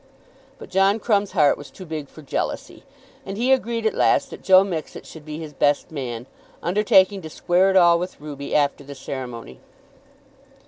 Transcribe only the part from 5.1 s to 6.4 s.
be his best man,